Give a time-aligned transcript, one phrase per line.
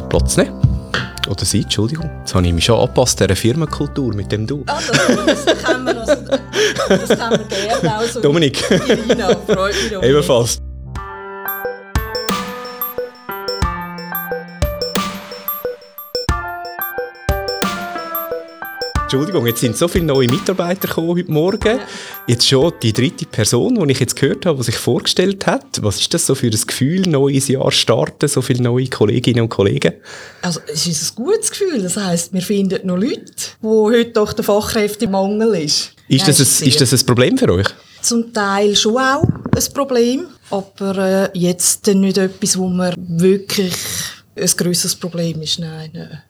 [0.00, 0.52] da Platz nehmen.
[1.28, 2.10] Oder sie, Entschuldigung.
[2.20, 4.64] Jetzt habe ich mich schon angepasst, dieser Firmenkultur mit dem Du.
[4.66, 6.06] Ah, das, das kennen wir noch.
[6.06, 8.20] Das kennen wir gerne auch so.
[8.22, 8.64] Dominik.
[8.70, 10.02] Irina, freut mich Dominik.
[10.10, 10.58] Ebenfalls.
[19.10, 21.80] Entschuldigung, jetzt sind so viele neue Mitarbeiter gekommen heute Morgen.
[22.26, 25.82] Jetzt schon die dritte Person, die ich jetzt gehört habe, die sich vorgestellt hat.
[25.82, 29.48] Was ist das so für ein Gefühl, neues Jahr starten, so viele neue Kolleginnen und
[29.48, 29.94] Kollegen?
[30.42, 31.80] Also, es ist ein gutes Gefühl.
[31.82, 33.32] Das heisst, wir finden noch Leute,
[33.62, 35.94] wo heute doch der Fachkräftemangel ist.
[36.08, 37.68] Ist das, ein, ist das ein Problem für euch?
[38.02, 43.74] Zum Teil schon auch ein Problem, aber äh, jetzt nicht etwas, wo man wirklich
[44.36, 45.60] ein grösseres Problem ist.
[45.60, 46.22] Nein, nein.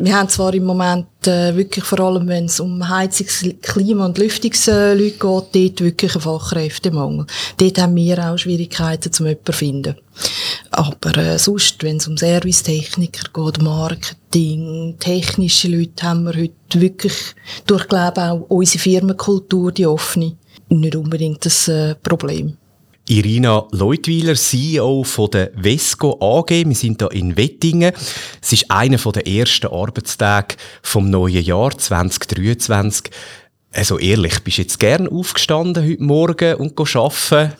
[0.00, 4.16] Wir haben zwar im Moment äh, wirklich vor allem, wenn es um Heizungs-, Klima- und
[4.16, 7.26] Lüftungsleute geht, dort wirklich einen Fachkräftemangel.
[7.56, 9.96] Dort haben wir auch Schwierigkeiten, zum jemanden zu finden.
[10.70, 17.34] Aber äh, sonst, wenn es um Servicetechniker geht, Marketing, technische Leute, haben wir heute wirklich,
[17.66, 20.36] durch glaube auch unsere Firmenkultur, die offene,
[20.68, 22.57] nicht unbedingt das äh, Problem.
[23.08, 26.50] Irina Leutwiler, CEO von der Vesco AG.
[26.50, 27.92] Wir sind hier in Wettingen.
[28.42, 33.10] Es ist einer der ersten Arbeitstage vom neuen Jahr 2023.
[33.72, 37.52] Also ehrlich, bist du jetzt gern aufgestanden heute Morgen und arbeiten?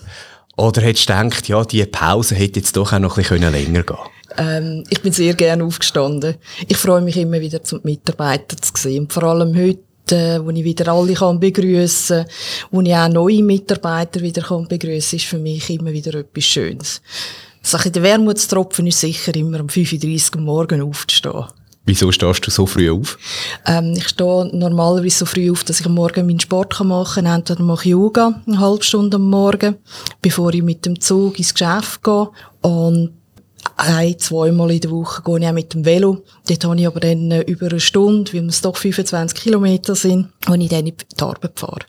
[0.59, 3.83] Oder hättest du gedacht, ja, diese Pause hätte jetzt doch auch noch ein bisschen länger
[3.83, 3.97] gehen
[4.37, 6.37] ähm, ich bin sehr gerne aufgestanden.
[6.69, 9.05] Ich freue mich immer wieder, zum Mitarbeiter zu sehen.
[9.05, 9.81] Und vor allem heute
[10.13, 12.25] äh, wo ich wieder alle kann begrüßen,
[12.71, 17.01] wo ich auch neue Mitarbeiter wieder kann begrüßen, ist für mich immer wieder etwas Schönes.
[17.63, 21.47] Sache der Wermutstropfen ist sicher immer um 35 Uhr morgen aufzustehen.
[21.89, 23.19] Wieso stehst du so früh auf?
[23.65, 27.39] Ähm, ich stehe normalerweise so früh auf, dass ich am Morgen meinen Sport machen kann.
[27.41, 29.77] Entweder mache ich Yoga, eine halbe Stunde am Morgen,
[30.21, 32.29] bevor ich mit dem Zug ins Geschäft gehe.
[32.61, 33.15] Und
[33.79, 36.25] ein, zweimal in der Woche gehe ich auch mit dem Velo.
[36.49, 40.29] Dort habe ich aber dann äh, über eine Stunde, weil es doch 25 Kilometer sind,
[40.47, 41.87] wo ich dann in die Arbeit fahre.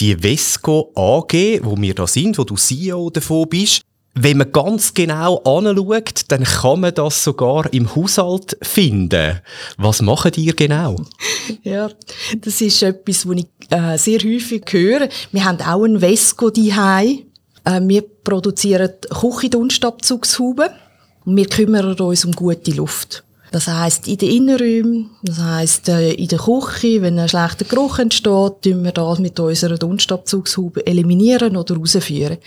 [0.00, 3.82] Die Vesco AG, wo wir da sind, wo du CEO davon bist,
[4.14, 9.40] wenn man ganz genau anschaut, dann kann man das sogar im Haushalt finden.
[9.76, 10.96] Was machen ihr genau?
[11.62, 11.90] ja,
[12.38, 15.08] das ist etwas, was ich äh, sehr häufig höre.
[15.32, 17.24] Wir haben auch ein Vesco daheim.
[17.64, 20.68] Äh, wir produzieren Küchenduntstabzugshuben.
[21.24, 23.24] Und wir kümmern uns um gute Luft.
[23.54, 28.00] Das heisst, in den Innenräumen, das heisst, äh, in der Küche, wenn ein schlechter Geruch
[28.00, 32.38] entsteht, tun wir das mit unserer Dunstabzugshaube eliminieren oder rausführen.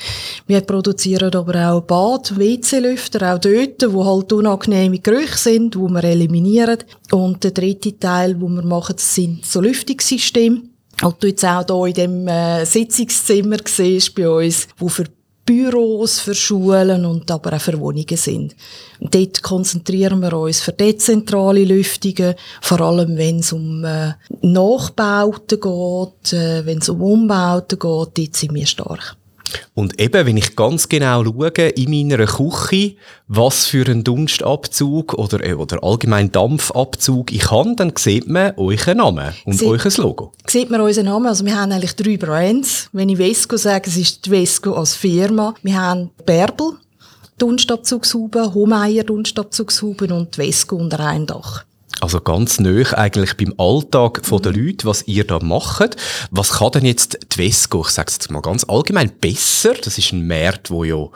[0.48, 6.04] Wir produzieren aber auch Bad-, WC-Lüfter, auch dort, wo halt unangenehme Gerüche sind, wo wir
[6.04, 6.80] eliminieren.
[7.12, 10.64] Und der dritte Teil, wo wir machen, sind so Lüftungssysteme.
[11.04, 15.06] Und du jetzt auch hier in dem äh, Sitzungszimmer siehst bei uns, wo für
[15.48, 18.56] Büros für Schulen und aber auch für Wohnungen sind.
[19.00, 25.60] Und dort konzentrieren wir uns für dezentrale Lüftungen, vor allem wenn es um äh, Nachbauten
[25.60, 27.82] geht, äh, wenn es um Umbauten geht,
[28.18, 29.17] dort sind wir stark.
[29.74, 32.96] Und eben, wenn ich ganz genau schaue, in meiner Küche,
[33.28, 38.98] was für einen Dunstabzug oder, äh, oder allgemein Dampfabzug ich habe, dann sieht man euren
[38.98, 40.32] Namen und Sie euer Logo.
[40.48, 41.28] Sieht man unseren Namen?
[41.28, 42.90] Also wir haben eigentlich drei Brands.
[42.92, 45.54] Wenn ich Vesco sage, es ist die Vesco als Firma.
[45.62, 46.74] Wir haben Bärbel,
[47.38, 51.67] Dunstabzugshuben, Homeyer Dunstabzugshuben und Vesco unter einem Dach.
[52.00, 54.42] Also ganz nöch eigentlich beim Alltag mhm.
[54.42, 55.96] der Leute, was ihr da macht.
[56.30, 59.74] Was kann denn jetzt die Vesco, ich sage jetzt mal ganz allgemein, besser?
[59.74, 61.08] Das ist ein Markt, wo ja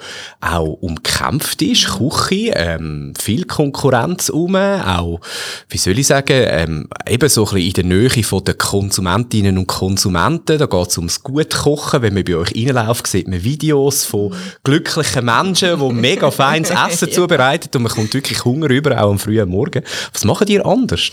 [0.41, 5.19] auch umkämpft ist, Küche, ähm, viel Konkurrenz um, auch,
[5.69, 9.57] wie soll ich sagen, ähm, eben so ein bisschen in der Nähe von den Konsumentinnen
[9.59, 10.57] und Konsumenten.
[10.57, 12.01] Da geht es ums Gutkochen.
[12.01, 14.35] Wenn man bei euch reinläuft, sieht man Videos von mhm.
[14.63, 19.19] glücklichen Menschen, die mega feines Essen zubereiten und man kommt wirklich Hunger über, auch am
[19.19, 19.83] frühen Morgen.
[20.11, 21.11] Was machen ihr anders?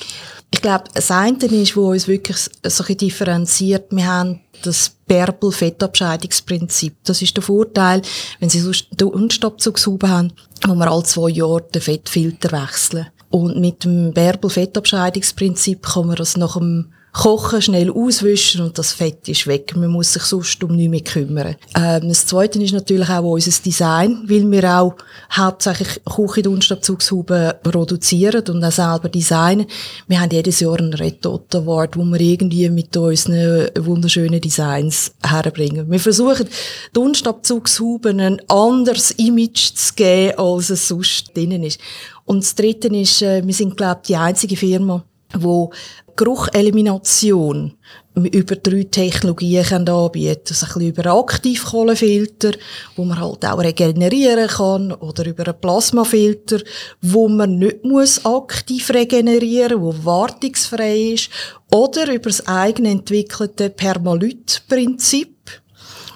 [0.51, 6.97] Ich glaube, das eine ist, wo uns wirklich so ein differenziert, wir haben das Bärbel-Fettabscheidungsprinzip.
[7.05, 8.03] Das ist der Vorteil,
[8.41, 10.33] wenn Sie sonst eine Unstabzugshaube haben,
[10.67, 13.09] wo wir alle zwei Jahre den Fettfilter wechseln.
[13.31, 19.29] Und mit dem Bärbel-Fettabscheidungsprinzip kann man das nach dem kochen, schnell auswischen und das Fett
[19.29, 19.75] ist weg.
[19.77, 21.57] Man muss sich sonst um nichts mehr kümmern.
[21.77, 24.95] Ähm, das Zweite ist natürlich auch unser Design, weil wir auch
[25.33, 29.67] hauptsächlich Küchendunstабzugshuben produzieren und auch selber designen.
[30.07, 35.13] Wir haben jedes Jahr einen Red Dot Award, wo wir irgendwie mit unseren wunderschönen Designs
[35.21, 35.91] herbringen.
[35.91, 36.49] Wir versuchen,
[36.93, 41.81] Dunstabzugshuben ein anderes Image zu geben, als es sonst drinnen ist.
[42.27, 45.03] Und das Dritte ist, äh, wir sind, glaube ich, die einzige Firma,
[45.35, 45.73] wo
[46.19, 47.75] Geruchelimination.
[48.15, 50.43] Über drei Technologien können anbieten.
[50.49, 52.51] Also ein bisschen über Aktivkohlenfilter,
[52.97, 56.59] wo man halt auch regenerieren kann, oder über einen Plasmafilter,
[57.01, 61.31] wo man nicht muss aktiv regenerieren muss, wo wartungsfrei ist,
[61.71, 65.37] oder über das eigene entwickelte Permalyt-Prinzip,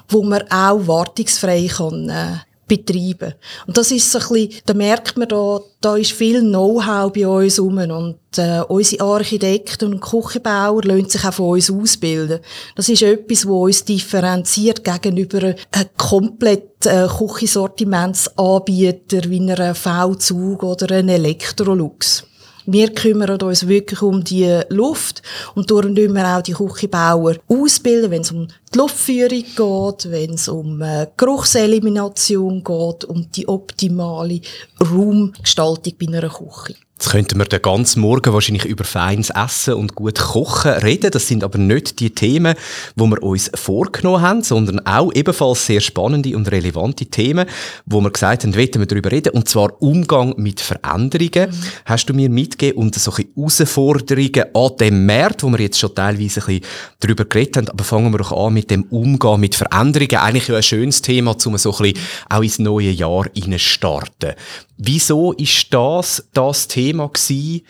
[0.09, 2.35] wo man auch wartungsfrei kann, äh,
[2.67, 3.33] betreiben.
[3.67, 7.27] Und das ist so ein bisschen, da merkt man da, da ist viel Know-how bei
[7.27, 12.39] uns rum und äh, unsere Architekten und Küchenbauer lassen sich auch von uns ausbilden.
[12.75, 20.95] Das ist etwas, wo uns differenziert gegenüber einem komplett äh, Küchensortimentsanbieter wie einer V-Zug oder
[20.95, 22.25] einem Electrolux.
[22.65, 25.21] Wir kümmern uns wirklich um die Luft
[25.55, 30.33] und darum tun wir auch die Küchenbauer ausbilden, wenn es um die Luftführung geht, wenn
[30.33, 34.39] es um äh, Geruchselimination geht, um die optimale
[34.81, 36.75] Raumgestaltung bei einer Küche.
[36.99, 41.11] Jetzt könnten wir den ganzen Morgen wahrscheinlich über feines Essen und gut Kochen reden.
[41.11, 42.55] Das sind aber nicht die Themen,
[42.95, 47.47] wo wir uns vorgenommen haben, sondern auch ebenfalls sehr spannende und relevante Themen,
[47.85, 49.33] wo wir gesagt haben, wollen wir darüber reden.
[49.33, 51.49] Und zwar Umgang mit Veränderungen.
[51.49, 51.63] Mhm.
[51.85, 56.41] Hast du mir mitgegeben und solche Herausforderungen an dem Markt, wo wir jetzt schon teilweise
[56.41, 56.61] ein bisschen
[56.99, 57.69] darüber geredet haben.
[57.69, 60.17] Aber fangen wir doch an mit dem Umgang mit Veränderungen.
[60.17, 61.99] Eigentlich ja ein schönes Thema, um so ein bisschen
[62.29, 63.25] auch ins neue Jahr
[63.57, 64.35] starten.
[64.77, 67.61] Wieso ist das das Thema gewesen,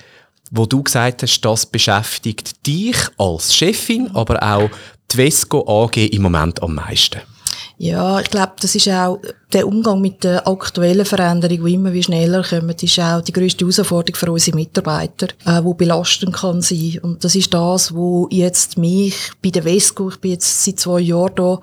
[0.52, 4.70] wo du gesagt hast, das beschäftigt dich als Chefin, aber auch
[5.12, 7.22] die Vesco AG im Moment am meisten?
[7.78, 9.20] Ja, ich glaube, das ist auch
[9.52, 13.66] der Umgang mit der aktuellen Veränderung, die immer wie schneller kommen, ist auch die größte
[13.66, 17.00] Herausforderung für unsere Mitarbeiter, äh, wo belastend kann sein.
[17.02, 21.00] Und das ist das, wo jetzt mich bei der Vesco, ich bin jetzt seit zwei
[21.00, 21.60] Jahren da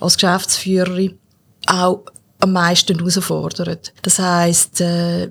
[0.00, 1.18] als Geschäftsführerin,
[1.66, 2.04] auch
[2.40, 3.92] am meisten herausfordert.
[4.02, 5.30] Das heisst, äh,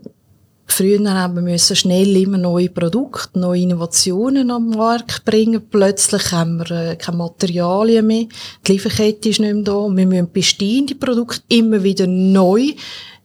[0.65, 5.61] Früher haben wir müssen schnell immer neue Produkte, neue Innovationen am Markt bringen.
[5.69, 8.25] Plötzlich haben wir äh, keine Materialien mehr.
[8.65, 9.87] Die Lieferkette ist nicht mehr da.
[9.87, 12.71] Wir müssen bestehende Produkte immer wieder neu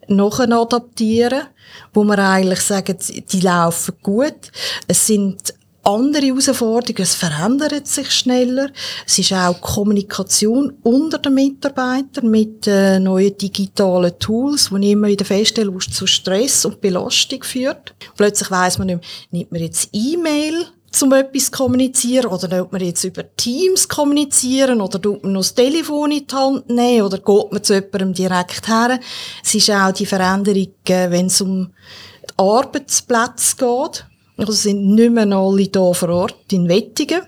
[0.09, 1.45] nachher adaptieren,
[1.95, 4.53] wo wir eigentlich sagen, die laufen gut.
[4.87, 5.55] Es sind
[5.89, 7.03] andere Herausforderungen.
[7.03, 8.71] Es verändert sich schneller.
[9.07, 15.25] Es ist auch Kommunikation unter den Mitarbeitern mit äh, neuen digitalen Tools, die immer wieder
[15.25, 17.95] feststelle, was zu Stress und Belastung führt.
[18.17, 22.73] Plötzlich weiss man nicht mehr, nimmt man jetzt E-Mail zum etwas zu kommunizieren oder nimmt
[22.73, 27.03] man jetzt über Teams kommunizieren oder tut man noch das Telefon in die Hand nehmen
[27.03, 28.99] oder geht man zu jemandem direkt her.
[29.45, 31.71] Es ist auch die Veränderung, äh, wenn es um
[32.37, 34.08] Arbeitsplätze geht
[34.39, 37.23] also sind nicht mehr alle hier vor Ort in Wettigen.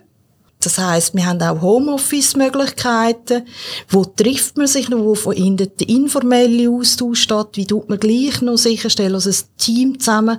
[0.62, 3.47] Das heisst, wir haben auch Homeoffice-Möglichkeiten.
[3.89, 4.99] Wo trifft man sich noch?
[4.99, 7.51] Wo findet der informelle Austausch statt?
[7.55, 10.39] Wie tut man gleich noch sicherstellen, dass ein Team zusammen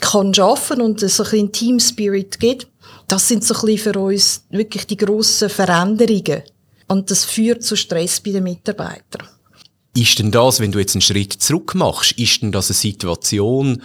[0.00, 2.66] kann arbeiten und es so ein bisschen Team Spirit gibt?
[3.06, 6.42] Das sind so ein bisschen für uns wirklich die grossen Veränderungen.
[6.88, 9.28] Und das führt zu Stress bei den Mitarbeitern.
[9.96, 13.82] Ist denn das, wenn du jetzt einen Schritt zurück machst, ist denn das eine Situation,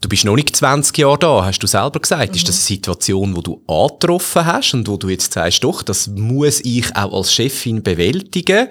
[0.00, 2.30] Du bist noch nicht 20 Jahre da, hast du selber gesagt.
[2.30, 2.36] Mhm.
[2.36, 6.06] Ist das eine Situation, wo du angetroffen hast und wo du jetzt sagst, doch, das
[6.06, 8.68] muss ich auch als Chefin bewältigen?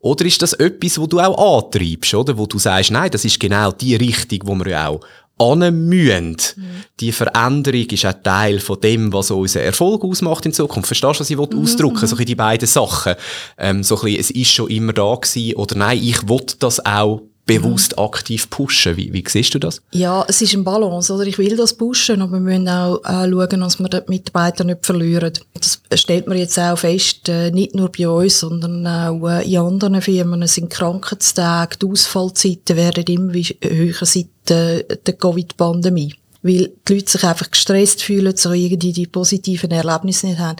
[0.00, 2.38] Oder ist das etwas, wo du auch antreibst, oder?
[2.38, 5.00] Wo du sagst, nein, das ist genau die Richtung, wo wir ja auch
[5.38, 6.36] anmühen.
[6.56, 6.64] Mhm.
[7.00, 10.88] Die Veränderung ist auch Teil von dem, was unseren Erfolg ausmacht in Zukunft.
[10.88, 11.62] Verstehst du, was ich mhm.
[11.62, 12.06] ausdrücken mhm.
[12.06, 13.14] So die beiden Sachen.
[13.56, 16.84] Ähm, so ein bisschen, es ist schon immer da gewesen, oder nein, ich will das
[16.84, 18.96] auch bewusst aktiv pushen.
[18.96, 19.82] Wie, wie siehst du das?
[19.90, 21.26] Ja, es ist ein Balance, oder?
[21.26, 24.86] Ich will das pushen, aber wir müssen auch äh, schauen, dass wir die Mitarbeiter nicht
[24.86, 25.32] verlieren.
[25.54, 29.58] Das stellt man jetzt auch fest, äh, nicht nur bei uns, sondern auch äh, in
[29.58, 36.14] anderen Firmen Es sind Krankheitstage, die Ausfallzeiten werden immer höher seit äh, der Covid-Pandemie.
[36.42, 40.56] Weil die Leute sich einfach gestresst fühlen, so irgendwie die positiven Erlebnisse nicht haben.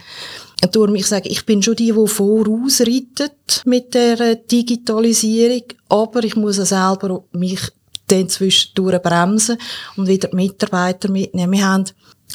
[0.61, 6.59] Darum, ich sage, ich bin schon die, die vorausreitet mit der Digitalisierung, aber ich muss
[6.59, 7.61] auch selber mich
[8.07, 9.57] dann zwischendurch bremsen
[9.95, 11.53] und wieder die Mitarbeiter mitnehmen.
[11.53, 11.85] Wir haben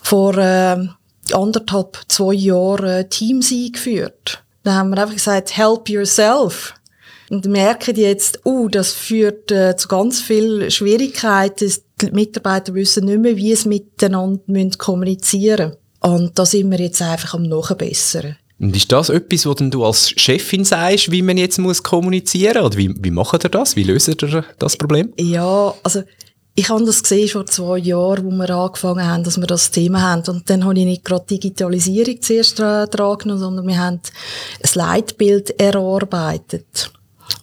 [0.02, 0.86] vor äh,
[1.32, 4.42] anderthalb, zwei Jahren äh, Teams eingeführt.
[4.62, 6.74] Da haben wir einfach gesagt, help yourself.
[7.30, 11.72] Und merken jetzt, uh, das führt äh, zu ganz vielen Schwierigkeiten.
[12.00, 15.83] Die Mitarbeiter wissen nicht mehr, wie sie miteinander kommunizieren müssen.
[16.04, 18.36] Und da sind wir jetzt einfach am Nachbessern.
[18.60, 22.66] Und ist das etwas, was du als Chefin sagst, wie man jetzt muss kommunizieren muss?
[22.66, 23.74] Oder wie, wie macht ihr das?
[23.74, 25.12] Wie löst ihr das Problem?
[25.18, 26.02] Ja, also
[26.54, 30.02] ich habe das gesehen vor zwei Jahren, wo wir angefangen haben, dass wir das Thema
[30.02, 30.22] haben.
[30.28, 34.00] Und dann habe ich nicht gerade Digitalisierung zuerst dran genommen, sondern wir haben
[34.62, 36.92] ein Leitbild erarbeitet.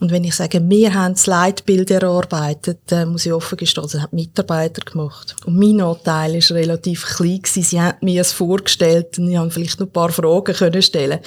[0.02, 4.00] Und wenn ich sage, wir haben das Leitbild erarbeitet, dann muss ich offen gestehen, das
[4.00, 5.36] haben Mitarbeiter gemacht.
[5.46, 7.62] Und mein Anteil ist relativ klein gewesen.
[7.62, 11.20] Sie haben mir es vorgestellt und ich habe vielleicht noch ein paar Fragen können stellen.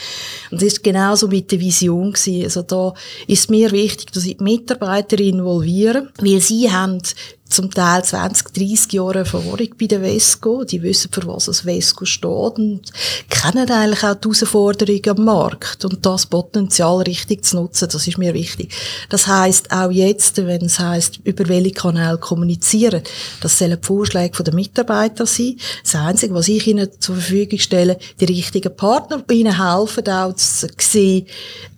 [0.52, 2.44] Und das ist genauso mit der Vision gewesen.
[2.44, 2.94] Also da
[3.28, 7.02] ist mir wichtig, dass ich die Mitarbeiter involviere, weil sie haben
[7.48, 10.64] zum Teil 20, 30 Jahre Erfahrung bei der Vesco.
[10.64, 12.92] Die wissen, für was das Vesco steht und
[13.30, 15.86] kennen eigentlich auch die Herausforderungen am Markt.
[15.86, 18.74] Und das Potenzial richtig zu nutzen, das ist mir wichtig.
[19.10, 23.04] Das heißt auch jetzt, wenn es heißt, über welche Kanäle kommunizieren,
[23.42, 25.58] das sollen die Vorschläge der Mitarbeiter sein.
[25.84, 30.68] Das Einzige, was ich ihnen zur Verfügung stelle, die richtigen Partner, ihnen helfen, auch zu
[30.80, 31.28] sehen,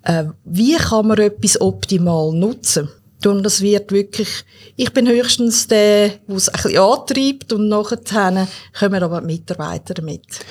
[0.04, 2.90] äh, wie kann man etwas optimal nutzen.
[3.26, 4.30] Und das wird wirklich,
[4.76, 8.48] ich bin höchstens der, der es ein bisschen antreibt und nachher
[8.78, 10.46] kommen aber die Mitarbeiter damit.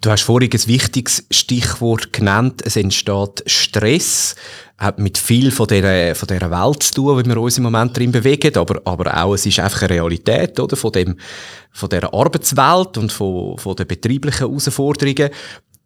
[0.00, 2.62] Du hast vorhin ein wichtiges Stichwort genannt.
[2.64, 4.36] Es entsteht Stress.
[4.78, 7.96] Hat mit viel von dieser, von dieser Welt zu tun, wie wir uns im Moment
[7.96, 8.56] drin bewegen.
[8.56, 10.76] Aber, aber auch, es ist einfach eine Realität, oder?
[10.76, 11.16] Von dem,
[11.72, 15.30] von dieser Arbeitswelt und von, von den betrieblichen Herausforderungen.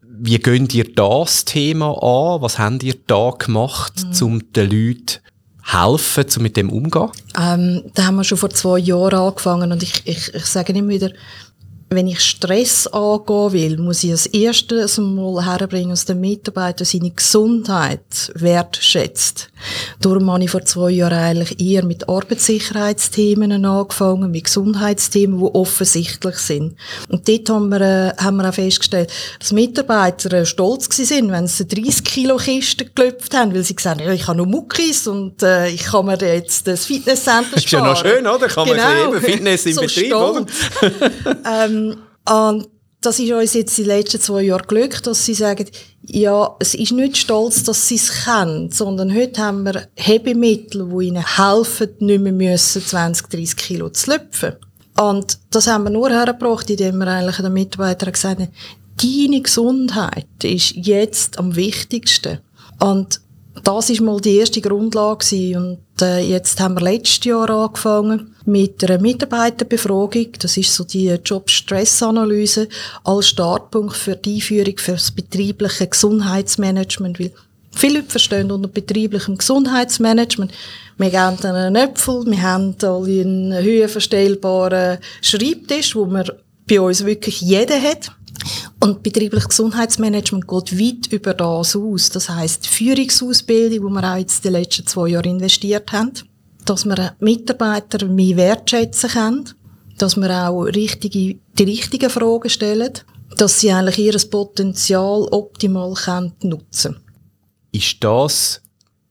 [0.03, 2.43] Wie geht ihr das Thema an?
[2.43, 4.27] Was habt ihr da gemacht, mhm.
[4.27, 5.21] um den Leuten
[5.63, 7.11] helfen, um mit dem umzugehen?
[7.39, 10.89] Ähm, da haben wir schon vor zwei Jahren angefangen und ich, ich, ich sage immer
[10.89, 11.11] wieder,
[11.95, 17.11] wenn ich Stress angehen will, muss ich als erstes mal herbringen, dass der Mitarbeiter seine
[17.11, 19.49] Gesundheit wertschätzt.
[20.01, 26.37] Darum habe ich vor zwei Jahren eigentlich eher mit Arbeitssicherheitsthemen angefangen, mit Gesundheitsthemen, die offensichtlich
[26.37, 26.77] sind.
[27.09, 31.47] Und dort haben wir, äh, haben wir auch festgestellt, dass Mitarbeiter äh, stolz sind, wenn
[31.47, 35.07] sie 30 Kilo Kisten geklopft haben, weil sie gesagt haben, ja, ich habe noch Muckis
[35.07, 37.65] und äh, ich kann mir jetzt das Fitnesscenter sparen.
[37.65, 38.49] Ist ja noch schön, oder?
[38.49, 38.83] Kann genau.
[38.83, 40.47] man eben Fitness im so Betrieb, stolz.
[40.81, 41.01] oder?
[41.65, 42.69] ähm, und
[43.01, 45.67] das ist uns jetzt die letzten zwei Jahre Glück, dass sie sagen,
[46.03, 51.07] ja, es ist nicht stolz, dass sie es kennen, sondern heute haben wir Hebemittel, die
[51.07, 54.55] ihnen helfen, nicht mehr müssen 20, 30 Kilo zu lüpfen.
[54.97, 58.49] Und das haben wir nur hergebracht, indem wir eigentlich den Mitarbeitern gesagt haben,
[59.03, 62.39] deine Gesundheit ist jetzt am wichtigsten.
[62.79, 63.21] Und
[63.63, 68.83] das ist mal die erste Grundlage und äh, jetzt haben wir letztes Jahr angefangen mit
[68.83, 70.29] einer Mitarbeiterbefragung.
[70.39, 72.69] Das ist so die Job-Stress-Analyse
[73.05, 77.33] als Startpunkt für die Einführung für das betriebliche Gesundheitsmanagement, weil
[77.73, 80.53] viele Leute verstehen unter betrieblichem Gesundheitsmanagement.
[80.97, 86.31] Wir geben einen Äpfel, wir haben alle einen höhenverstellbaren Schreibtisch, wo man
[86.69, 88.13] bei uns wirklich jeder hat.
[88.83, 92.11] Und betriebliches Gesundheitsmanagement geht weit über das aus.
[92.11, 96.11] Das heisst, Führungsausbildung, wo wir auch jetzt die letzten zwei Jahre investiert haben,
[96.65, 99.51] dass wir Mitarbeiter mehr wertschätzen können,
[99.99, 102.93] dass wir auch richtige, die richtigen Fragen stellen,
[103.37, 106.97] dass sie eigentlich ihr Potenzial optimal können nutzen
[107.71, 108.63] Ist das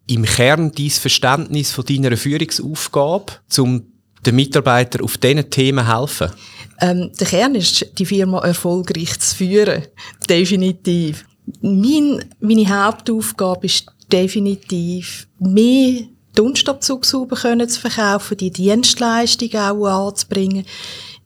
[0.05, 3.85] im Kern dein Verständnis von deiner Führungsaufgabe, um
[4.25, 6.31] den Mitarbeitern auf diesen Themen helfen?
[6.81, 9.83] Ähm, der Kern ist, die Firma erfolgreich zu führen.
[10.29, 11.25] Definitiv.
[11.61, 16.03] Mein, meine Hauptaufgabe ist definitiv, mehr
[16.35, 20.65] Dunstabzugshauben können zu verkaufen, die Dienstleistung auch anzubringen.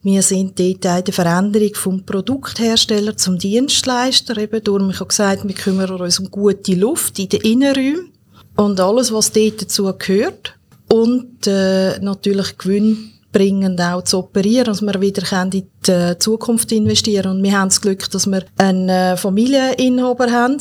[0.02, 4.38] Wir sind dort in der Veränderung vom Produkthersteller zum Dienstleister.
[4.38, 8.12] Eben darum, ich habe gesagt, wir kümmern uns um gute Luft in den Innenräumen
[8.56, 10.58] und alles, was dort dazu gehört.
[10.92, 16.72] Und äh, natürlich Gewinn bringend auch zu operieren, dass wir wieder in die äh, Zukunft
[16.72, 20.58] investieren Und wir haben das Glück, dass wir einen äh, Familieninhaber haben,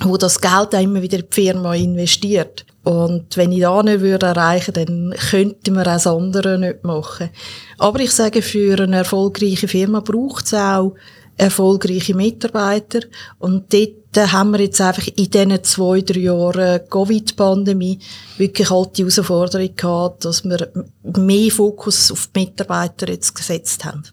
[0.00, 2.64] wo das Geld auch immer wieder in die Firma investiert.
[2.84, 7.28] Und wenn ich das nicht würde erreichen, dann könnte man auch andere nicht machen.
[7.76, 10.94] Aber ich sage, für eine erfolgreiche Firma braucht es auch
[11.36, 13.00] erfolgreiche Mitarbeiter.
[13.38, 17.98] Und dort haben wir jetzt einfach in diesen zwei, drei Jahren Covid-Pandemie
[18.38, 20.70] wirklich halt die Herausforderung gehabt, dass wir
[21.02, 24.04] mehr Fokus auf die Mitarbeiter jetzt gesetzt haben.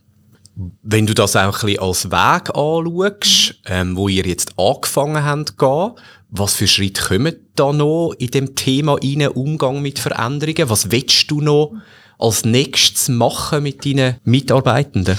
[0.83, 5.57] Wenn du das auch ein bisschen als Weg anschaust, ähm, wo ihr jetzt angefangen habt
[5.57, 5.91] gehen,
[6.29, 10.69] was für Schritte kommen da noch in dem Thema rein, Umgang mit Veränderungen?
[10.69, 11.73] Was willst du noch
[12.17, 15.17] als nächstes machen mit deinen Mitarbeitenden?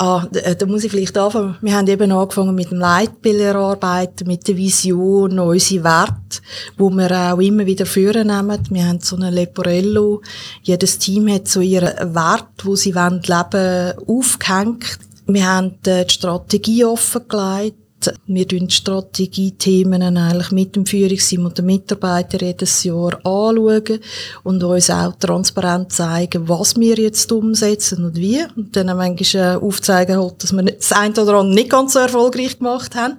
[0.00, 1.56] Ah, da, äh, da muss ich vielleicht anfangen.
[1.60, 6.40] Wir haben eben angefangen mit dem Leitbild erarbeiten, mit der Vision, unsere Werte,
[6.76, 8.62] wo wir auch immer wieder führen nehmen.
[8.70, 10.22] Wir haben so eine Leporello.
[10.62, 14.98] Jedes Team hat so ihren Wert, wo sie leben wollen, aufgehängt.
[15.26, 17.87] Wir haben die Strategie offengelegt
[18.26, 24.00] wir schauen Strategiethemen eigentlich mit dem Führungsteam und den Mitarbeitern jedes Jahr anschauen
[24.44, 28.44] und uns auch transparent zeigen, was wir jetzt umsetzen und wie.
[28.56, 32.58] Und dann manchmal aufzeigen, halt, dass wir das eine oder andere nicht ganz so erfolgreich
[32.58, 33.18] gemacht haben.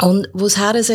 [0.00, 0.90] Und wo es her ist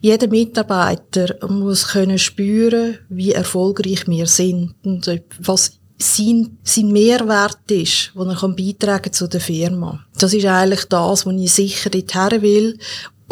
[0.00, 8.12] Jeder Mitarbeiter muss können spüren, wie erfolgreich wir sind und was sein, sein Mehrwert ist,
[8.14, 10.04] den er kann beitragen zu der Firma.
[10.18, 12.78] Das ist eigentlich das, was ich sicher dorthin will.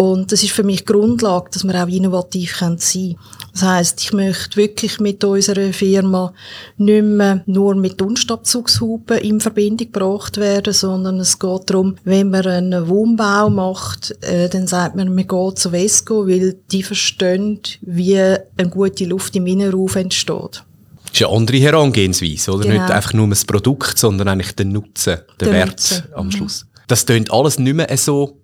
[0.01, 3.19] Und das ist für mich Grundlage, dass wir auch innovativ sein können.
[3.53, 6.33] Das heisst, ich möchte wirklich mit unserer Firma
[6.79, 12.47] nicht mehr nur mit Dunstabzugshuben in Verbindung gebracht werden, sondern es geht darum, wenn man
[12.47, 18.19] einen Wohnbau macht, äh, dann sagt man, man geht zu Vesco, weil die verstehen, wie
[18.19, 20.65] eine gute Luft im Innenraum entsteht.
[21.11, 22.65] Das ist eine andere Herangehensweise, oder?
[22.65, 22.83] Genau.
[22.83, 26.05] Nicht einfach nur das Produkt, sondern eigentlich den Nutzen, den der Wert Nutzen.
[26.15, 26.33] am mhm.
[26.33, 26.67] Schluss.
[26.87, 28.41] Das tönt alles nicht mehr so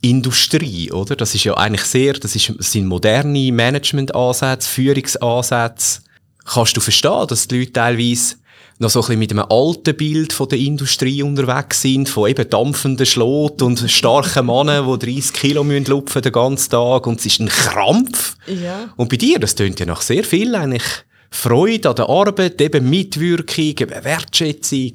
[0.00, 1.16] Industrie, oder?
[1.16, 6.00] Das ist ja eigentlich sehr, das, ist, das sind moderne Managementansätze, Führungsansätze.
[6.44, 8.36] Kannst du verstehen, dass die Leute teilweise
[8.78, 12.48] noch so ein bisschen mit einem alten Bild von der Industrie unterwegs sind, von eben
[12.48, 17.26] dampfenden Schlot und starken Männern, die 30 Kilo müssen lupfen den ganzen Tag und es
[17.26, 18.36] ist ein Krampf.
[18.46, 18.90] Ja.
[18.96, 20.84] Und bei dir, das tönt ja nach sehr viel eigentlich
[21.30, 24.92] Freude an der Arbeit, eben Mitwirkung, eben Wertschätzung.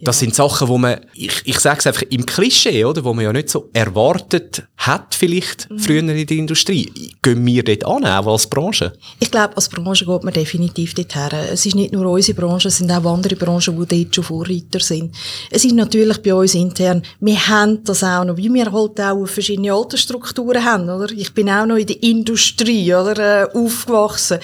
[0.00, 3.24] Das sind Sachen, wo man, ich, ich sage es einfach im Klischee, oder, wo man
[3.24, 5.78] ja nicht so erwartet hat, vielleicht mhm.
[5.80, 7.12] früher in der Industrie.
[7.20, 8.92] Gehen wir dort an, auch als Branche?
[9.18, 11.32] Ich glaube, als Branche geht man definitiv dort her.
[11.52, 14.78] Es ist nicht nur unsere Branche, es sind auch andere Branchen, die dort schon Vorreiter
[14.78, 15.16] sind.
[15.50, 19.26] Es ist natürlich bei uns intern, wir haben das auch noch, wie wir halt auch
[19.26, 21.10] verschiedene Altersstrukturen haben, oder?
[21.10, 24.38] Ich bin auch noch in der Industrie, oder, äh, aufgewachsen.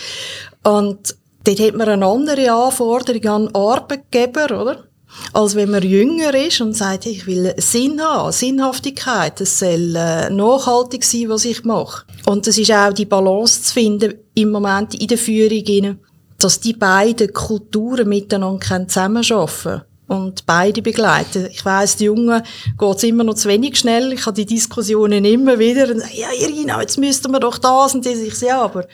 [0.65, 4.85] Und dort hat man eine andere Anforderung an Arbeitgeber, oder?
[5.33, 10.31] als wenn man jünger ist und sagt, ich will Sinn haben, Sinnhaftigkeit, es soll äh,
[10.31, 12.05] nachhaltig sein, was ich mache.
[12.27, 15.99] Und es ist auch die Balance zu finden im Moment in der Führung,
[16.39, 21.49] dass die beiden Kulturen miteinander zusammenarbeiten können und beide begleiten.
[21.51, 22.43] Ich weiss, die Jungen
[22.79, 24.13] geht's immer noch zu wenig schnell.
[24.13, 25.95] Ich habe die Diskussionen immer wieder.
[26.13, 28.19] Ja, Irina, jetzt müssten wir doch das und das.
[28.19, 28.87] Ich sage, ja, aber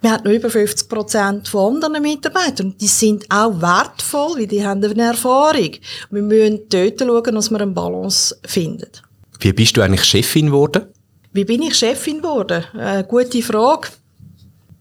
[0.00, 2.68] wir haben noch über 50 Prozent von anderen Mitarbeitern.
[2.68, 5.72] Und die sind auch wertvoll, weil die haben eine Erfahrung.
[6.10, 8.90] Wir müssen dort schauen, dass wir eine Balance finden.
[9.40, 10.86] Wie bist du eigentlich Chefin geworden?
[11.32, 12.64] Wie bin ich Chefin geworden?
[12.78, 13.88] Äh, gute Frage.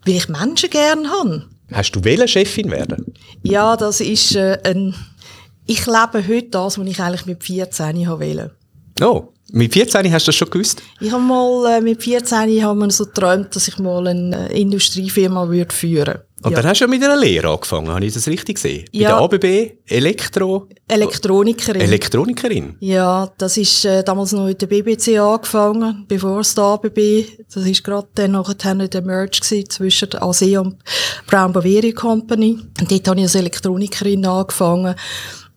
[0.05, 1.45] Weil ich Menschen gerne habe.
[1.71, 3.13] Hast du Chefin werden?
[3.41, 4.93] Ja, das ist äh, ein
[5.65, 8.52] ich lebe heute das, was ich eigentlich mit 14 wollte.
[9.02, 10.82] Oh, mit 14 hast du das schon gewusst?
[10.99, 14.62] Ich habe mal, äh, mit 14 haben wir so geträumt, dass ich mal eine äh,
[14.62, 16.58] Industriefirma würde führen und ja.
[16.58, 18.86] dann hast du ja mit einer Lehre angefangen, habe ich das richtig gesehen?
[18.91, 19.17] Ja.
[19.21, 20.67] Bei der ABB Elektro...
[20.89, 21.82] Elektronikerin.
[21.82, 22.76] Elektronikerin?
[22.82, 26.99] Ja, das ist äh, damals noch in der BBC angefangen, bevor es der ABB,
[27.54, 30.76] das ist gerade dann nachher der Merge gewesen zwischen der ASEA und
[31.28, 32.60] Brown Boveri Company.
[32.80, 34.95] Und dort habe ich als Elektronikerin angefangen.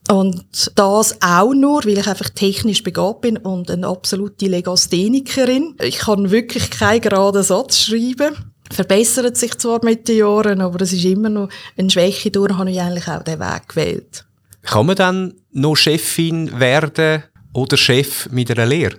[0.09, 5.75] Und das auch nur, weil ich einfach technisch begabt bin und eine absolute Legasthenikerin.
[5.83, 8.53] Ich kann wirklich keinen geraden Satz schreiben.
[8.71, 12.31] Verbessert sich zwar mit den Jahren, aber es ist immer noch eine Schwäche.
[12.31, 14.25] Durch habe ich eigentlich auch den Weg gewählt.
[14.63, 18.97] Kann man dann noch Chefin werden oder Chef mit einer Lehre?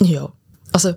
[0.00, 0.32] Ja.
[0.72, 0.94] Also,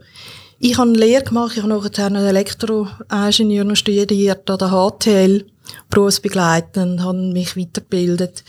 [0.62, 4.12] ich habe eine Lehre gemacht, ich habe nachher einen Elektroingenieur studiert
[4.50, 5.46] an der HTL
[5.90, 8.44] berufsbegleitend, habe mich weitergebildet.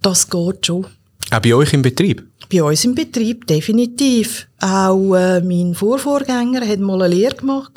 [0.00, 0.86] Das geht schon.
[1.30, 2.26] Auch bei euch im Betrieb?
[2.50, 4.48] Bei uns im Betrieb, definitiv.
[4.60, 7.72] Auch äh, mein Vorvorgänger hat mal eine Lehre gemacht.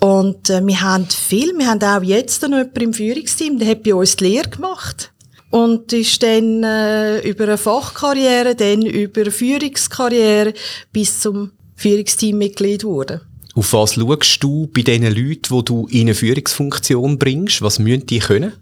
[0.00, 3.82] Und äh, wir haben viel, wir haben auch jetzt noch jemanden im Führungsteam, der hat
[3.82, 5.12] bei uns die Lehre gemacht.
[5.50, 10.54] Und ist dann äh, über eine Fachkarriere, dann über eine Führungskarriere
[10.92, 13.20] bis zum Führungsteammitglied geworden.
[13.54, 17.60] Auf was schaust du bei den Leuten, die du in eine Führungsfunktion bringst?
[17.60, 18.52] Was müssen die können?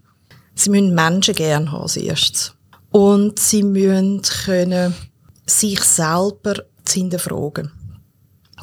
[0.55, 2.55] Sie müssen Menschen gerne haben als erstes.
[2.91, 4.95] Und sie müssen können,
[5.47, 7.71] sich selber hinterfragen.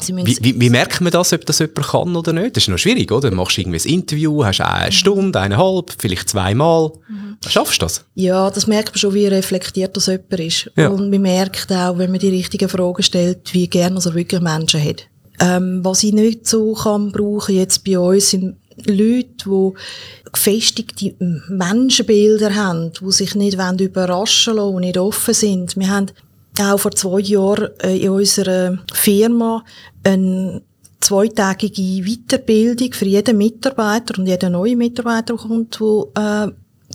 [0.06, 2.56] Wie, wie, wie, merkt man das, ob das jemand kann oder nicht?
[2.56, 3.30] Das ist noch schwierig, oder?
[3.30, 6.92] Du machst irgendwie ein Interview, hast eine Stunde, eineinhalb, vielleicht zweimal.
[7.08, 7.38] Mhm.
[7.48, 8.06] Schaffst du das?
[8.16, 10.72] Ja, das merkt man schon, wie reflektiert das jemand ist.
[10.76, 10.90] Ja.
[10.90, 14.84] Und man merkt auch, wenn man die richtigen Fragen stellt, wie gerne er wirklich Menschen
[14.84, 15.08] hat.
[15.40, 18.56] Ähm, was ich nicht so kann brauchen jetzt bei uns sind
[18.86, 19.72] Leute, die
[20.32, 21.16] gefestigte
[21.50, 25.76] Menschenbilder haben, die sich nicht überraschen lassen und nicht offen sind.
[25.78, 26.12] Wir haben
[26.62, 29.64] auch vor zwei Jahren äh, in unserer Firma
[30.04, 30.62] eine
[31.00, 36.52] zweitägige Weiterbildung für jeden Mitarbeiter und jeden neuen Mitarbeiter, kommt, der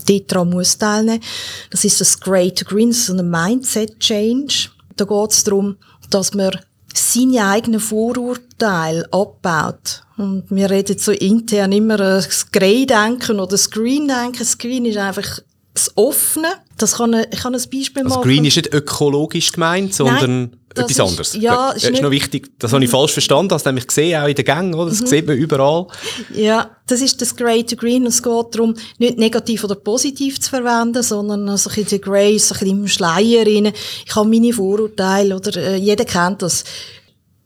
[0.09, 1.23] äh, daran muss teilnehmen.
[1.71, 4.71] Das ist das Great Green, das ist ein Mindset Change.
[4.97, 5.77] Da geht es darum,
[6.11, 6.59] dass man
[6.95, 10.03] seine eigenen Vorurteile abbaut.
[10.19, 14.39] Und wir reden so intern immer das Grey-Denken oder das Green-Denken.
[14.39, 15.41] Das Green ist einfach
[15.75, 16.49] das Offene.
[16.77, 18.23] Das kann, ich kann ein Beispiel also machen.
[18.23, 21.35] Green ist nicht ökologisch gemeint, sondern Nein, etwas anderes.
[21.35, 22.51] Ja, das ist, ist noch wichtig.
[22.59, 24.91] Das habe ich falsch verstanden, das nämlich gesehen, auch in den Gängen, oder?
[24.91, 25.07] Das mhm.
[25.07, 25.87] sieht man überall.
[26.35, 28.07] Ja, das ist das Grey to Green.
[28.07, 32.55] Es geht darum, nicht negativ oder positiv zu verwenden, sondern so ein bisschen Grey, so
[32.55, 33.73] ein bisschen im Schleier rein.
[34.07, 36.65] Ich habe meine Vorurteile, oder äh, jeder kennt das.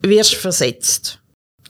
[0.03, 1.21] Wirst versetzt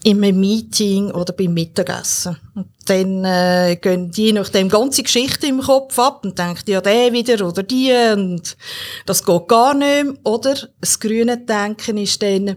[0.06, 2.36] in einem Meeting oder beim Mittagessen.
[2.54, 6.80] Und dann äh, gehen die nach dem ganze Geschichte im Kopf ab und denken, ja,
[6.80, 8.56] der wieder oder die und
[9.04, 10.14] das geht gar nicht mehr.
[10.22, 12.54] Oder das grüne Denken ist dann,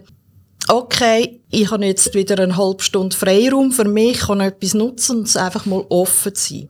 [0.68, 5.26] okay, ich habe jetzt wieder eine halbe Stunde Freiraum für mich, kann etwas nutzen und
[5.26, 6.68] es einfach mal offen sein.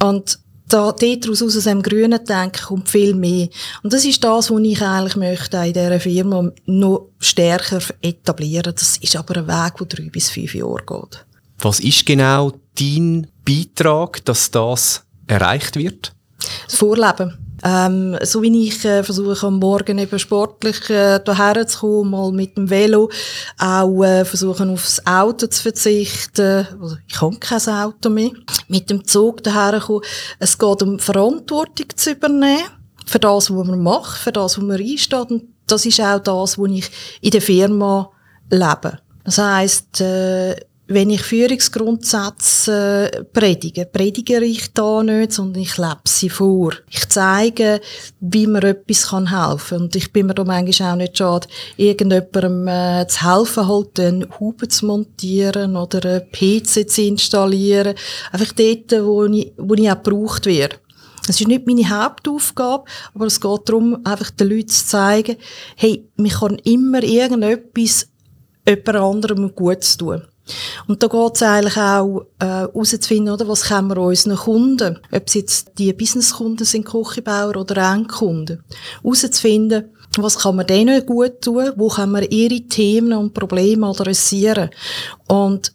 [0.00, 0.38] Und
[0.72, 3.48] da, daraus aus dem grünen Denken kommt viel mehr.
[3.82, 8.74] Und das ist das, was ich eigentlich möchte in dieser Firma noch stärker etablieren.
[8.74, 11.26] Das ist aber ein Weg, der drei bis fünf Jahre geht.
[11.58, 16.12] Was ist genau dein Beitrag, dass das erreicht wird?
[16.66, 17.38] Das Vorleben.
[17.64, 22.32] Ähm, so wie ich äh, versuche am Morgen eben sportlich äh, hierher zu kommen, mal
[22.32, 23.10] mit dem Velo,
[23.58, 26.66] auch äh, versuchen aufs Auto zu verzichten.
[26.80, 28.30] Also, ich habe kein Auto mehr.
[28.68, 30.02] Mit dem Zug daher kommen.
[30.38, 32.64] Es geht um Verantwortung zu übernehmen
[33.06, 35.30] für das, was man macht, für das, was man einsteht.
[35.30, 38.10] Und das ist auch das, was ich in der Firma
[38.50, 38.98] lebe.
[39.24, 40.56] Das heisst, äh,
[40.88, 46.72] wenn ich Führungsgrundsätze äh, predige, predige ich da nicht, sondern ich lebe sie vor.
[46.90, 47.80] Ich zeige,
[48.20, 52.68] wie mir etwas kann helfen Und ich bin mir da manchmal auch nicht schade, irgendjemandem
[52.68, 57.94] äh, zu helfen, halt einen Huben zu montieren oder einen PC zu installieren.
[58.32, 60.76] Einfach dort, wo ich, wo ich auch gebraucht werde.
[61.28, 65.36] Es ist nicht meine Hauptaufgabe, aber es geht darum, einfach den Leuten zu zeigen,
[65.76, 68.08] hey, man kann immer irgendetwas
[68.66, 70.22] jemand anderem gut zu tun.
[70.88, 75.22] Und da geht es eigentlich auch äh, herauszufinden, oder, was können wir unseren Kunden, ob
[75.26, 78.62] es jetzt die Businesskunden sind, Kochebauer oder Endkunden,
[79.02, 84.70] herauszufinden, was kann man denen gut tun, wo können wir ihre Themen und Probleme adressieren.
[85.28, 85.72] Und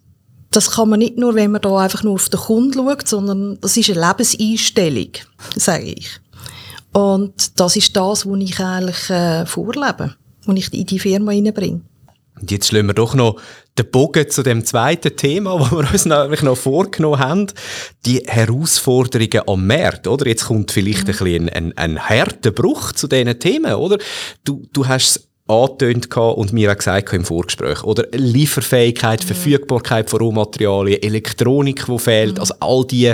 [0.52, 3.58] das kann man nicht nur, wenn man da einfach nur auf den Kunden schaut, sondern
[3.62, 5.12] das ist eine Lebenseinstellung,
[5.56, 6.10] sage ich.
[6.94, 11.82] Und das ist das, was ich eigentlich äh, vorlebe, was ich in die Firma hineinbringe.
[12.40, 13.40] Und jetzt schlagen wir doch noch
[13.78, 17.48] den Bogen zu dem zweiten Thema, wo wir uns nämlich noch vorgenommen haben.
[18.06, 20.28] Die Herausforderungen am Markt, oder?
[20.28, 21.26] Jetzt kommt vielleicht mhm.
[21.30, 23.98] ein ein, ein, harter Bruch zu diesen Themen, oder?
[24.44, 28.06] Du, du hast es angetönt und mir auch gesagt im Vorgespräch, oder?
[28.12, 29.28] Lieferfähigkeit, mhm.
[29.28, 32.40] Verfügbarkeit von Rohmaterialien, Elektronik, die fehlt, mhm.
[32.42, 33.14] also all die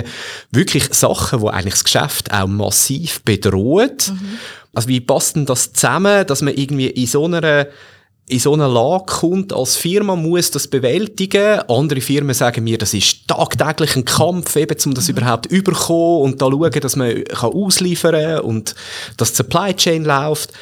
[0.50, 3.92] wirklich Sachen, die eigentlich das Geschäft auch massiv bedrohen.
[4.08, 4.38] Mhm.
[4.74, 7.68] Also wie passt denn das zusammen, dass man irgendwie in so einer
[8.26, 11.60] in so eine Lage kommt, als Firma muss das bewältigen.
[11.68, 15.16] Andere Firmen sagen mir, das ist tagtäglich ein Kampf, eben, um das mhm.
[15.16, 18.74] überhaupt überkommen und da schauen, dass man kann ausliefern kann und
[19.18, 20.52] dass die Supply Chain läuft.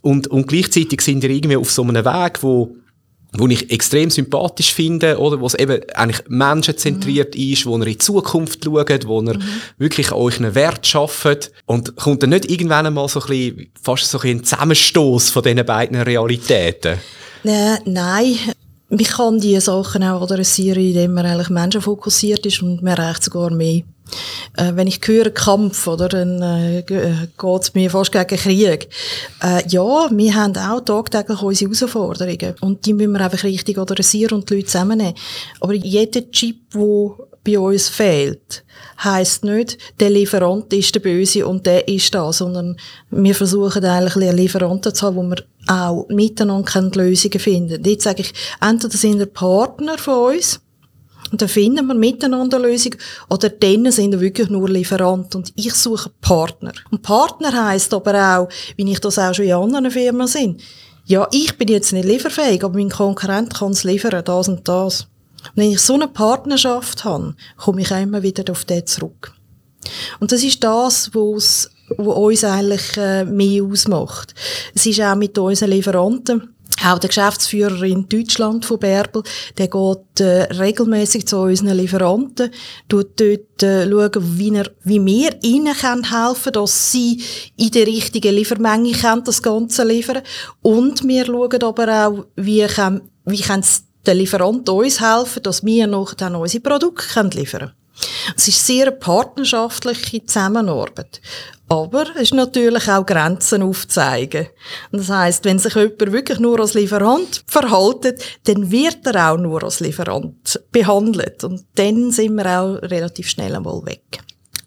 [0.00, 2.76] Und, und gleichzeitig sind wir irgendwie auf so einem Weg, wo
[3.32, 7.52] wo ich extrem sympathisch finde, oder, wo es eben eigentlich menschenzentriert mhm.
[7.52, 9.42] ist, wo er in die Zukunft schaut, wo er mhm.
[9.76, 13.72] wirklich an euch einen Wert schafft und kommt dann nicht irgendwann einmal so ein bisschen,
[13.82, 16.98] fast so ein, ein Zusammenstoß von diesen beiden Realitäten?
[17.44, 18.36] Äh, nein,
[18.88, 23.50] man kann diese Sachen auch adressieren, indem man eigentlich menschenfokussiert ist und man erreicht sogar
[23.50, 23.82] mehr.
[24.56, 28.88] Äh, wenn ich höre Kampf, oder, dann äh, geht mir fast gegen Krieg.
[29.42, 34.38] Äh, ja, wir haben auch tagtäglich unsere Herausforderungen und die müssen wir einfach richtig adressieren
[34.38, 35.14] und die Leute zusammennehmen.
[35.60, 38.64] Aber jeder Chip, der bei uns fehlt,
[39.02, 42.76] heisst nicht, der Lieferant ist der Böse und der ist da, sondern
[43.10, 47.82] wir versuchen eigentlich Lieferanten zu haben, wo wir auch miteinander Lösungen finden.
[47.84, 50.60] Jetzt sage ich, entweder sind ihr Partner von uns,
[51.30, 52.98] und dann finden wir miteinander Lösungen.
[53.28, 55.34] Oder dann sind wir wirklich nur Lieferant.
[55.34, 56.72] Und ich suche Partner.
[56.90, 60.56] Und Partner heisst aber auch, wie ich das auch schon in anderen Firmen sehe,
[61.04, 65.02] ja, ich bin jetzt nicht lieferfähig, aber mein Konkurrent kann es liefern, das und das.
[65.02, 69.32] Und wenn ich so eine Partnerschaft habe, komme ich immer wieder auf den zurück.
[70.20, 74.34] Und das ist das, was uns eigentlich äh, mehr ausmacht.
[74.74, 79.22] Es ist auch mit unseren Lieferanten auch der Geschäftsführer in Deutschland von Bärbel,
[79.56, 82.50] der geht äh, regelmäßig zu unseren Lieferanten,
[82.88, 87.22] tut dort äh, schauen, wie, er, wie wir ihnen können helfen dass sie
[87.56, 90.22] in der richtigen Liefermenge können, das Ganze liefern
[90.62, 93.64] Und wir schauen aber auch, wie, kann, wie kann
[94.06, 97.72] der Lieferant uns helfen, dass wir noch dann unsere Produkte können liefern können.
[98.36, 101.20] Es ist sehr eine partnerschaftliche Zusammenarbeit.
[101.68, 104.46] Aber es ist natürlich auch Grenzen aufzeigen.
[104.90, 109.36] Und das heißt, wenn sich jemand wirklich nur als Lieferant verhaltet, dann wird er auch
[109.36, 111.44] nur als Lieferant behandelt.
[111.44, 114.20] Und dann sind wir auch relativ schnell einmal weg.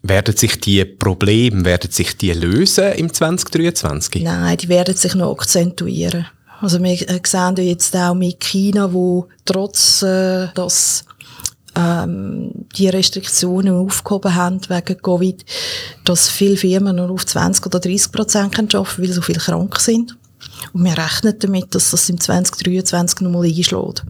[0.04, 4.22] Werden sich die Probleme, werden sich die lösen im 2023?
[4.22, 6.26] Nein, die werden sich noch akzentuieren.
[6.60, 11.04] Also wir äh, sehen jetzt auch mit China, wo trotz äh, dass
[11.76, 15.44] ähm, die Restriktionen aufgehoben haben wegen Covid,
[16.04, 19.78] dass viele Firmen nur auf 20 oder 30 Prozent arbeiten können, weil so viele krank
[19.80, 20.16] sind.
[20.72, 24.04] Und wir rechnen damit, dass das im 2023 nochmal einschlägt.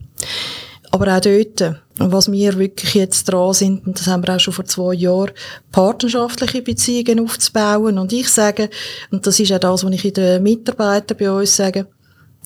[0.91, 4.53] Aber auch dort, was wir wirklich jetzt dran sind, und das haben wir auch schon
[4.53, 5.31] vor zwei Jahren,
[5.71, 7.97] partnerschaftliche Beziehungen aufzubauen.
[7.97, 8.69] Und ich sage,
[9.09, 11.87] und das ist auch das, was ich in den Mitarbeitern bei uns sage,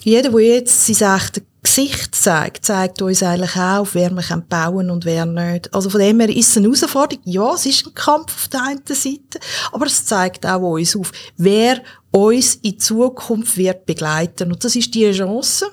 [0.02, 5.06] jeder, der jetzt sein echtes Gesicht zeigt, zeigt uns eigentlich auch, wer man bauen und
[5.06, 5.74] wer nicht.
[5.74, 7.24] Also von dem her ist es eine Herausforderung.
[7.26, 9.40] Ja, es ist ein Kampf auf der einen Seite,
[9.72, 14.52] aber es zeigt auch uns auf, wer uns in Zukunft wird begleiten.
[14.52, 15.68] Und das ist die Chance,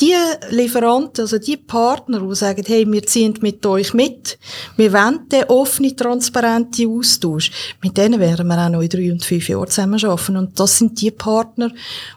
[0.00, 0.14] die
[0.50, 4.38] Lieferanten, also die Partner, die sagen, hey, wir ziehen mit euch mit,
[4.76, 7.50] wir wollen den offenen, transparenten Austausch,
[7.82, 10.36] mit denen werden wir auch noch in drei und fünf Jahren zusammen arbeiten.
[10.36, 11.70] Und das sind die Partner,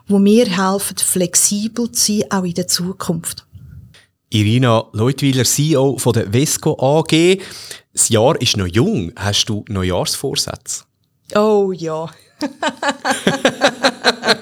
[0.08, 3.46] wo mir helfen, flexibel zu sein, auch in der Zukunft.
[4.30, 7.42] Irina Leutwiler, CEO von der Vesco AG.
[7.92, 9.12] Das Jahr ist noch jung.
[9.18, 10.86] Hast du Neujahrsvorsätze?
[11.36, 12.10] Oh ja.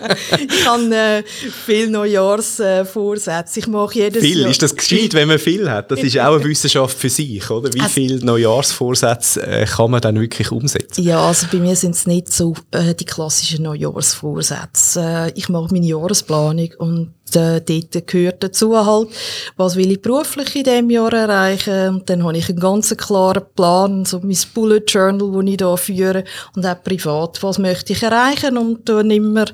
[0.39, 1.23] ich habe äh,
[1.65, 3.59] viele Neujahrsvorsätze.
[3.59, 4.49] Äh, ich mache jedes viel, Jahr.
[4.49, 5.91] Ist das gescheit, wenn man viel hat?
[5.91, 7.73] Das ist auch eine Wissenschaft für sich, oder?
[7.73, 11.03] Wie also, viele Neujahrsvorsätze äh, kann man dann wirklich umsetzen?
[11.03, 15.01] Ja, also bei mir sind es nicht so äh, die klassischen Neujahrsvorsätze.
[15.01, 19.09] Äh, ich mache meine Jahresplanung und äh, dort gehört dazu halt,
[19.57, 21.89] was will ich beruflich in diesem Jahr erreichen.
[21.89, 25.77] Und dann habe ich einen ganz klaren Plan, so mein Bullet Journal, das ich da
[25.77, 26.23] führe,
[26.55, 28.57] und auch privat, was möchte ich erreichen.
[28.57, 29.45] Und dann immer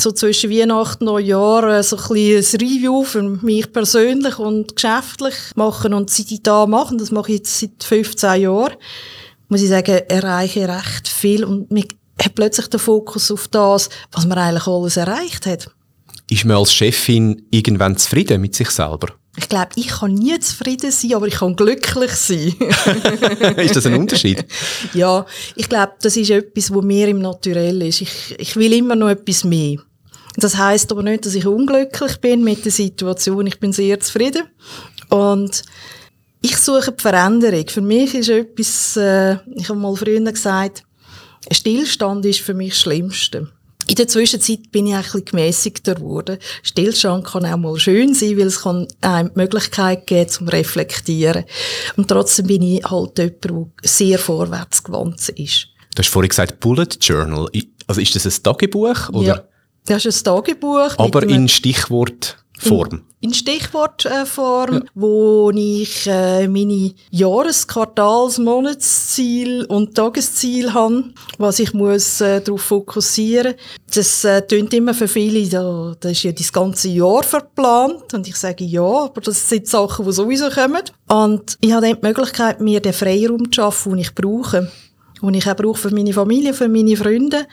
[0.00, 4.74] so zwischen Weihnachten und Neujahr äh, so ein, bisschen ein Review für mich persönlich und
[4.74, 5.94] geschäftlich machen.
[5.94, 8.74] Und seit ich da mache, das mache ich jetzt seit 15 Jahren,
[9.48, 11.88] muss ich sagen, erreiche ich recht viel und mich
[12.22, 15.70] hat plötzlich den Fokus auf das, was man eigentlich alles erreicht hat.
[16.28, 19.08] Ist man als Chefin irgendwann zufrieden mit sich selber?
[19.36, 22.54] Ich glaube, ich kann nie zufrieden sein, aber ich kann glücklich sein.
[23.56, 24.44] ist das ein Unterschied?
[24.92, 28.00] ja, ich glaube, das ist etwas, was mir im Naturell ist.
[28.02, 29.78] Ich, ich will immer noch etwas mehr.
[30.36, 33.46] Das heißt aber nicht, dass ich unglücklich bin mit der Situation.
[33.46, 34.44] Ich bin sehr zufrieden
[35.08, 35.62] und
[36.42, 37.68] ich suche die Veränderung.
[37.68, 40.84] Für mich ist etwas, äh, ich habe mal früher gesagt,
[41.50, 43.50] Stillstand ist für mich das Schlimmste.
[43.86, 46.38] In der Zwischenzeit bin ich ein bisschen gemäßigter geworden.
[46.62, 51.44] Stillstand kann auch mal schön sein, weil es kann einem die Möglichkeit geben zum Reflektieren.
[51.96, 55.68] Und trotzdem bin ich halt jemand, der sehr vorwärtsgewandt ist.
[55.94, 57.48] Du hast vorhin gesagt Bullet Journal.
[57.88, 59.08] Also ist das ein Tagebuch?
[59.08, 59.26] Oder?
[59.26, 59.44] Ja,
[59.86, 60.98] das ist ein Tagebuch.
[60.98, 63.02] Aber in Stichwort Form.
[63.20, 64.80] In, in Stichwortform, ja.
[64.94, 71.04] wo ich äh, meine Jahres-, Quartals-, Monatsziel und Tagesziel habe,
[71.38, 73.54] was ich muss äh, darauf fokussieren.
[73.94, 78.28] Das äh, tönt immer für viele, da, da ist ja das ganze Jahr verplant und
[78.28, 80.82] ich sage ja, aber das sind Sachen, die sowieso kommen.
[81.08, 84.70] Und ich habe dann die Möglichkeit, mir den Freiraum zu schaffen, den ich brauche.
[85.22, 87.46] Den ich auch brauche für meine Familie, für meine Freunde.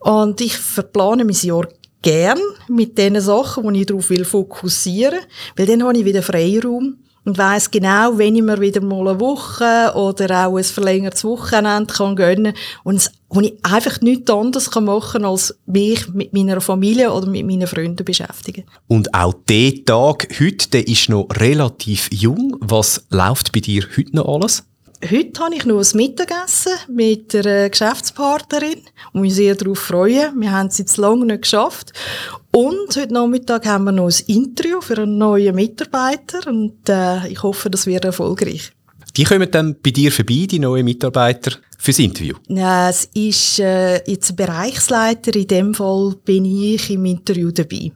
[0.00, 1.68] Und ich verplane mein Jahr
[2.02, 5.18] gern mit den Sachen, wo ich darauf will fokussieren,
[5.56, 9.20] weil dann habe ich wieder Freiraum und weiß genau, wenn ich mir wieder mal eine
[9.20, 12.54] Woche oder auch ein verlängertes Wochenende kann gönnen
[12.84, 13.10] und
[13.42, 18.02] ich einfach nichts anderes kann machen als mich mit meiner Familie oder mit meinen Freunden
[18.02, 18.64] beschäftigen.
[18.86, 22.56] Und auch der Tag heute, der ist noch relativ jung.
[22.60, 24.64] Was läuft bei dir heute noch alles?
[25.00, 28.80] Heute habe ich noch ein Mittagessen mit einer Geschäftspartnerin
[29.12, 30.40] und mich sehr darauf freuen.
[30.40, 31.92] Wir haben es jetzt lange nicht geschafft.
[32.50, 37.42] Und heute Nachmittag haben wir noch ein Interview für einen neuen Mitarbeiter und äh, ich
[37.44, 38.72] hoffe, das wird erfolgreich.
[39.16, 42.34] Die kommen dann bei dir vorbei, die neuen Mitarbeiter, fürs Interview?
[42.48, 45.34] Ja, es ist äh, jetzt ein Bereichsleiter.
[45.34, 47.92] In dem Fall bin ich im Interview dabei.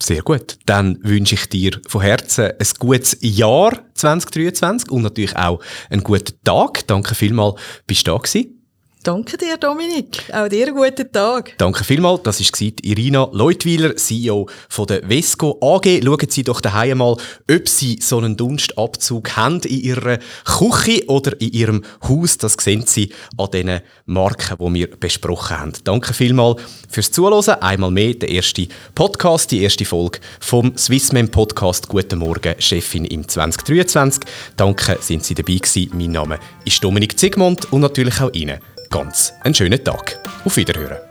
[0.00, 0.58] Sehr gut.
[0.66, 6.38] Dann wünsche ich dir von Herzen ein gutes Jahr 2023 und natürlich auch einen guten
[6.44, 6.86] Tag.
[6.86, 8.57] Danke vielmals, bist du da gewesen.
[9.04, 10.24] Danke dir, Dominik.
[10.32, 11.54] Auch dir einen guten Tag.
[11.58, 12.22] Danke vielmals.
[12.24, 16.02] Das war Irina Leutwiler, CEO von der Vesco AG.
[16.02, 17.16] Schauen Sie doch daheim mal,
[17.48, 22.38] ob Sie so einen Dunstabzug haben in Ihrer Küche oder in Ihrem Haus.
[22.38, 25.72] Das sehen Sie an den Marken, die wir besprochen haben.
[25.84, 27.62] Danke vielmals fürs Zuhören.
[27.62, 31.88] Einmal mehr der erste Podcast, die erste Folge vom Swissman Podcast.
[31.88, 34.24] Guten Morgen, Chefin im 2023.
[34.56, 35.90] Danke, sind Sie dabei gewesen.
[35.94, 38.58] Mein Name ist Dominik Zigmund und natürlich auch Ihnen
[38.90, 40.18] ganz einen schönen Tag.
[40.44, 41.07] Auf Wiederhören.